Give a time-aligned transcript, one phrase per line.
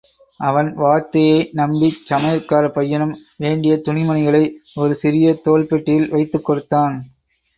[0.39, 3.13] அவன் வார்த்தையை நம்பிச் சமையற்காரப் பையனும்
[3.37, 4.43] வேண்டிய துணிமணிகளை
[4.75, 6.97] ஒரு சிறிய தோல் பெட்டியில் வைத்துக் கொடுத்தான்.